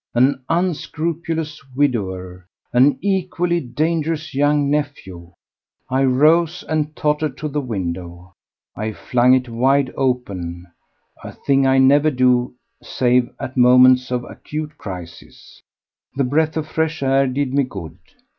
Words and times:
—an 0.15 0.41
unscrupulous 0.49 1.61
widower!—an 1.75 2.97
equally 3.01 3.59
dangerous 3.59 4.33
young 4.33 4.67
nephew. 4.67 5.31
I 5.91 6.05
rose 6.05 6.63
and 6.63 6.95
tottered 6.95 7.37
to 7.37 7.47
the 7.47 7.61
window. 7.61 8.33
I 8.75 8.93
flung 8.93 9.35
it 9.35 9.47
wide 9.47 9.93
open—a 9.95 11.31
thing 11.45 11.67
I 11.67 11.77
never 11.77 12.09
do 12.09 12.55
save 12.81 13.29
at 13.39 13.55
moments 13.55 14.09
of 14.09 14.23
acute 14.23 14.75
crises. 14.79 15.61
The 16.15 16.23
breath 16.23 16.57
of 16.57 16.67
fresh 16.67 17.03
air 17.03 17.27
did 17.27 17.53
me 17.53 17.61
good. 17.63 17.99